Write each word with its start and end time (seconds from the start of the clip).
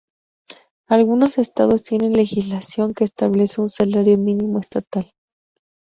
Algunos 0.87 1.37
estados 1.37 1.83
tienen 1.83 2.13
legislación 2.13 2.95
que 2.95 3.03
establece 3.03 3.61
un 3.61 3.69
salario 3.69 4.17
mínimo 4.17 4.57
estatal. 4.57 5.11